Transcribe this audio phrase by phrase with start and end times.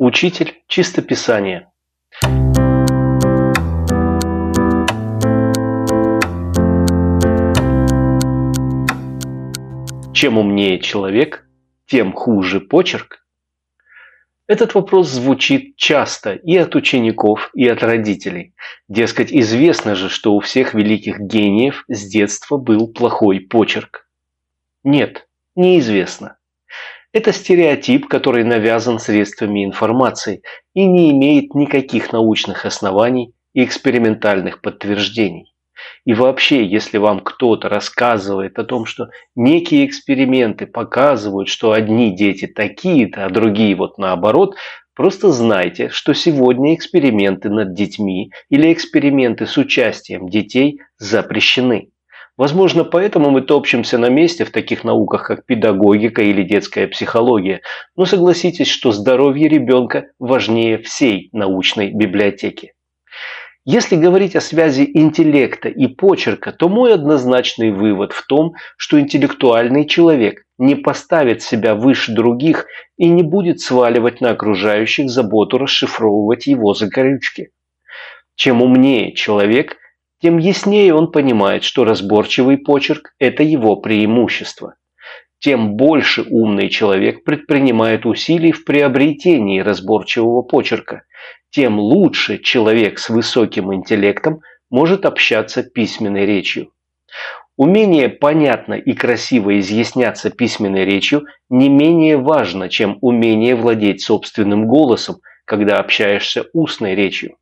[0.00, 1.72] Учитель чистописания.
[10.14, 11.48] Чем умнее человек,
[11.86, 13.26] тем хуже почерк.
[14.46, 18.54] Этот вопрос звучит часто и от учеников, и от родителей.
[18.86, 24.08] Дескать, известно же, что у всех великих гениев с детства был плохой почерк.
[24.84, 25.26] Нет,
[25.56, 26.37] неизвестно.
[27.12, 30.42] Это стереотип, который навязан средствами информации
[30.74, 35.54] и не имеет никаких научных оснований и экспериментальных подтверждений.
[36.04, 42.46] И вообще, если вам кто-то рассказывает о том, что некие эксперименты показывают, что одни дети
[42.46, 44.56] такие-то, а другие вот наоборот,
[44.94, 51.90] просто знайте, что сегодня эксперименты над детьми или эксперименты с участием детей запрещены.
[52.38, 57.62] Возможно, поэтому мы топчемся на месте в таких науках, как педагогика или детская психология.
[57.96, 62.74] Но согласитесь, что здоровье ребенка важнее всей научной библиотеки.
[63.64, 69.84] Если говорить о связи интеллекта и почерка, то мой однозначный вывод в том, что интеллектуальный
[69.84, 76.72] человек не поставит себя выше других и не будет сваливать на окружающих заботу расшифровывать его
[76.72, 77.50] закорючки.
[78.36, 79.76] Чем умнее человек–
[80.20, 84.74] тем яснее он понимает, что разборчивый почерк– это его преимущество.
[85.38, 91.02] Тем больше умный человек предпринимает усилий в приобретении разборчивого почерка,
[91.50, 96.72] тем лучше человек с высоким интеллектом может общаться письменной речью.
[97.56, 105.16] Умение понятно и красиво изъясняться письменной речью не менее важно, чем умение владеть собственным голосом,
[105.44, 107.36] когда общаешься устной речью.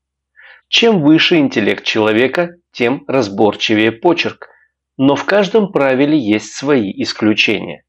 [0.69, 4.49] Чем выше интеллект человека, тем разборчивее почерк.
[4.99, 7.85] Но в каждом правиле есть свои исключения.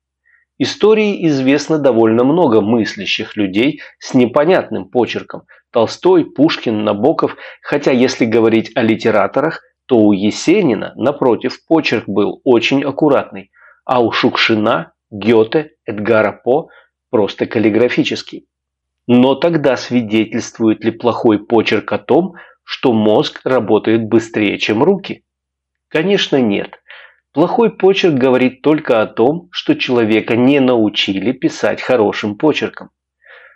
[0.60, 5.44] Истории известно довольно много мыслящих людей с непонятным почерком.
[5.72, 7.36] Толстой, Пушкин, Набоков.
[7.62, 13.52] Хотя если говорить о литераторах, то у Есенина, напротив, почерк был очень аккуратный.
[13.86, 16.70] А у Шукшина, Гёте, Эдгара По
[17.10, 18.48] просто каллиграфический.
[19.06, 22.34] Но тогда свидетельствует ли плохой почерк о том,
[22.70, 25.24] что мозг работает быстрее, чем руки?
[25.88, 26.82] Конечно, нет.
[27.32, 32.90] Плохой почерк говорит только о том, что человека не научили писать хорошим почерком.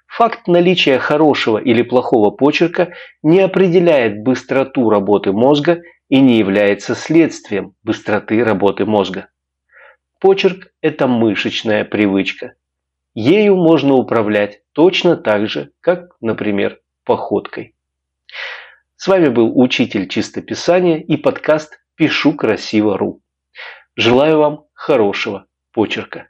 [0.08, 7.74] Факт наличия хорошего или плохого почерка не определяет быстроту работы мозга и не является следствием
[7.84, 9.28] быстроты работы мозга.
[10.22, 12.54] Почерк– это мышечная привычка.
[13.14, 17.76] Ею можно управлять точно так же, как, например, походкой.
[19.04, 23.24] С вами был учитель чистописания и подкаст «Пишу красиво.ру».
[23.96, 26.30] Желаю вам хорошего почерка.